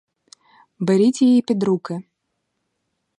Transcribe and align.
Беріть 0.79 1.21
її 1.21 1.41
під 1.41 1.63
руки. 1.63 2.03